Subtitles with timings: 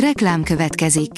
[0.00, 1.10] Reklám következik.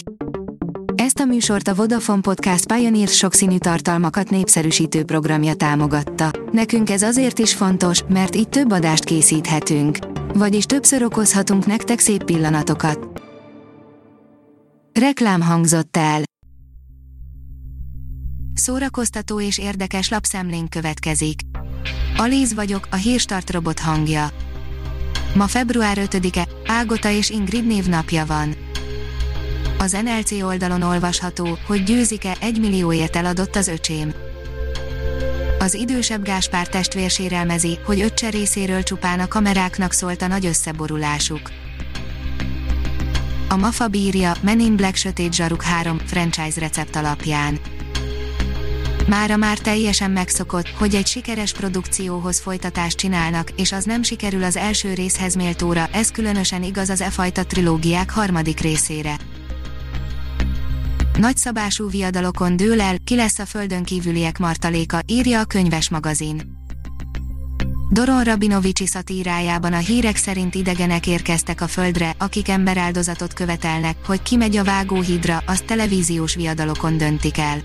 [0.95, 6.31] Ezt a műsort a Vodafone Podcast Pioneer sokszínű tartalmakat népszerűsítő programja támogatta.
[6.53, 9.99] Nekünk ez azért is fontos, mert így több adást készíthetünk.
[10.35, 13.23] Vagyis többször okozhatunk nektek szép pillanatokat.
[15.01, 16.23] Reklám hangzott el.
[18.55, 21.41] Szórakoztató és érdekes lapszemlénk következik.
[22.17, 24.29] Alíz vagyok, a hírstart robot hangja.
[25.35, 28.67] Ma február 5-e, Ágota és Ingrid névnapja van.
[29.79, 34.13] Az NLC oldalon olvasható, hogy győzike egy millióért eladott az öcsém.
[35.59, 41.51] Az idősebb Gáspár testvér sérelmezi, hogy öccse részéről csupán a kameráknak szólt a nagy összeborulásuk.
[43.49, 47.59] A MAFA bírja Men in Black Sötét Zsaruk 3 franchise recept alapján.
[49.09, 54.57] Mára már teljesen megszokott, hogy egy sikeres produkcióhoz folytatást csinálnak, és az nem sikerül az
[54.57, 59.17] első részhez méltóra, ez különösen igaz az e fajta trilógiák harmadik részére.
[61.19, 66.43] Nagyszabású viadalokon dől el, ki lesz a földön kívüliek martaléka, írja a könyves magazin.
[67.91, 74.37] Doron Rabinovicsi szatírájában a hírek szerint idegenek érkeztek a földre, akik emberáldozatot követelnek, hogy ki
[74.37, 77.61] megy a vágóhídra, azt televíziós viadalokon döntik el.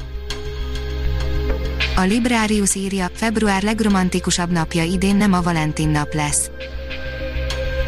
[1.95, 6.49] A Librarius írja, február legromantikusabb napja idén nem a Valentin nap lesz.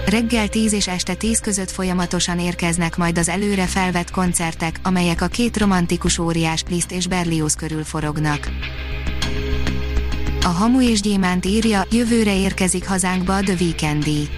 [0.06, 5.28] Reggel 10 és este 10 között folyamatosan érkeznek majd az előre felvett koncertek, amelyek a
[5.28, 8.50] két romantikus óriás Liszt és Berlioz körül forognak.
[10.42, 14.30] A Hamu és Gyémánt írja, jövőre érkezik hazánkba a The Weekendi.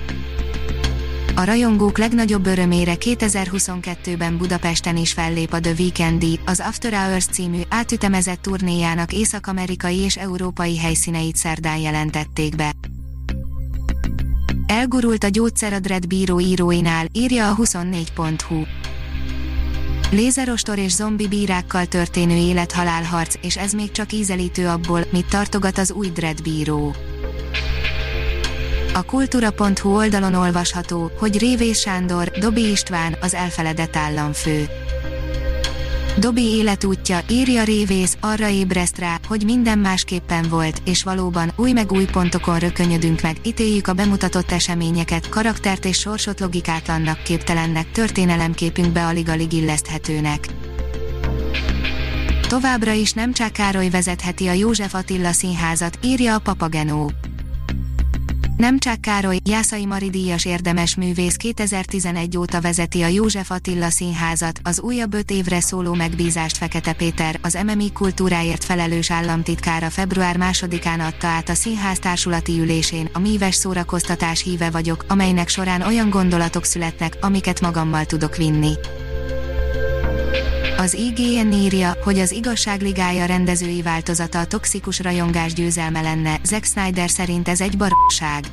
[1.36, 7.62] A rajongók legnagyobb örömére 2022-ben Budapesten is fellép a The Weekendi, az After Hours című
[7.70, 12.72] átütemezett turnéjának észak-amerikai és európai helyszíneit szerdán jelentették be.
[14.78, 18.64] Elgurult a gyógyszeradred bíró íróinál, írja a 24.hu.
[20.12, 25.92] Lézerostor és zombi bírákkal történő élethalálharc, és ez még csak ízelítő abból, mit tartogat az
[25.92, 26.96] új Dread bíró.
[28.94, 34.66] A kultúra.hu oldalon olvasható, hogy Révés Sándor, Dobi István, az elfeledett államfő.
[36.20, 41.92] Dobi életútja, írja Révész, arra ébreszt rá, hogy minden másképpen volt, és valóban új meg
[41.92, 49.54] új pontokon rökönyödünk meg, ítéljük a bemutatott eseményeket, karaktert és sorsot logikátlannak, képtelennek, történelemképünkbe alig-alig
[49.54, 50.48] illeszthetőnek.
[52.48, 57.12] Továbbra is nem csak Károly vezetheti a József Attila színházat, írja a Papagenó.
[58.58, 64.60] Nem csak Károly, Jászai Mari díjas érdemes művész 2011 óta vezeti a József Attila Színházat,
[64.64, 71.08] az újabb öt évre szóló megbízást Fekete Péter, az MMI kultúráért felelős államtitkára február 2-án
[71.08, 76.64] adta át a színház társulati ülésén, a míves szórakoztatás híve vagyok, amelynek során olyan gondolatok
[76.64, 78.74] születnek, amiket magammal tudok vinni.
[80.88, 87.10] Az IGN írja, hogy az igazságligája rendezői változata a toxikus rajongás győzelme lenne, Zack Snyder
[87.10, 88.46] szerint ez egy baromság.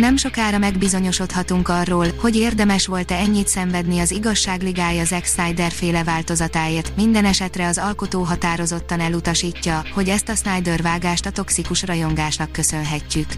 [0.00, 6.96] Nem sokára megbizonyosodhatunk arról, hogy érdemes volt-e ennyit szenvedni az igazságligája Zack Snyder féle változatáért,
[6.96, 13.28] minden esetre az alkotó határozottan elutasítja, hogy ezt a Snyder vágást a toxikus rajongásnak köszönhetjük.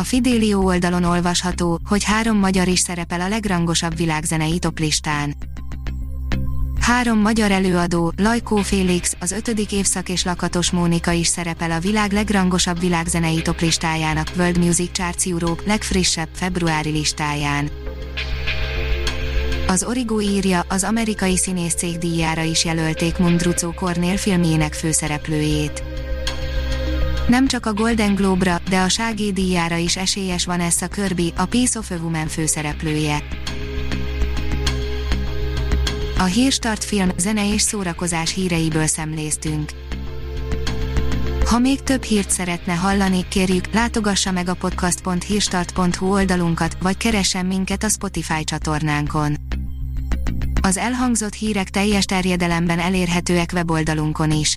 [0.00, 5.34] A Fidelio oldalon olvasható, hogy három magyar is szerepel a legrangosabb világzenei toplistán.
[6.80, 12.12] Három magyar előadó, Lajkó Félix, az ötödik évszak és Lakatos Mónika is szerepel a világ
[12.12, 17.70] legrangosabb világzenei toplistájának World Music Charts Europe legfrissebb februári listáján.
[19.66, 25.82] Az Origo írja, az amerikai színész cég díjára is jelölték Mundrucó Kornél filmjének főszereplőjét.
[27.30, 31.44] Nem csak a Golden Globe-ra, de a Ságé díjára is esélyes van a Kirby, a
[31.44, 33.22] Piece of a Woman főszereplője.
[36.18, 39.70] A Hírstart film, zene és szórakozás híreiből szemléztünk.
[41.46, 47.82] Ha még több hírt szeretne hallani, kérjük, látogassa meg a podcast.hírstart.hu oldalunkat, vagy keressen minket
[47.82, 49.36] a Spotify csatornánkon.
[50.62, 54.56] Az elhangzott hírek teljes terjedelemben elérhetőek weboldalunkon is